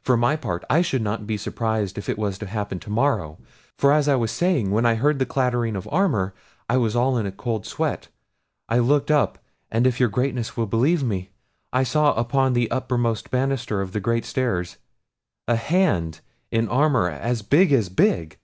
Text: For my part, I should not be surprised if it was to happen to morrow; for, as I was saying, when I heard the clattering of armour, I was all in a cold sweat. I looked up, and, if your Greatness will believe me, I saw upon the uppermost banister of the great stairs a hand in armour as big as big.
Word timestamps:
For 0.00 0.16
my 0.16 0.34
part, 0.34 0.64
I 0.70 0.80
should 0.80 1.02
not 1.02 1.26
be 1.26 1.36
surprised 1.36 1.98
if 1.98 2.08
it 2.08 2.16
was 2.16 2.38
to 2.38 2.46
happen 2.46 2.78
to 2.78 2.88
morrow; 2.88 3.36
for, 3.76 3.92
as 3.92 4.08
I 4.08 4.14
was 4.16 4.30
saying, 4.30 4.70
when 4.70 4.86
I 4.86 4.94
heard 4.94 5.18
the 5.18 5.26
clattering 5.26 5.76
of 5.76 5.86
armour, 5.92 6.32
I 6.70 6.78
was 6.78 6.96
all 6.96 7.18
in 7.18 7.26
a 7.26 7.32
cold 7.32 7.66
sweat. 7.66 8.08
I 8.70 8.78
looked 8.78 9.10
up, 9.10 9.40
and, 9.70 9.86
if 9.86 10.00
your 10.00 10.08
Greatness 10.08 10.56
will 10.56 10.64
believe 10.64 11.02
me, 11.02 11.32
I 11.70 11.82
saw 11.82 12.14
upon 12.14 12.54
the 12.54 12.70
uppermost 12.70 13.30
banister 13.30 13.82
of 13.82 13.92
the 13.92 14.00
great 14.00 14.24
stairs 14.24 14.78
a 15.46 15.56
hand 15.56 16.20
in 16.50 16.66
armour 16.70 17.10
as 17.10 17.42
big 17.42 17.70
as 17.70 17.90
big. 17.90 18.38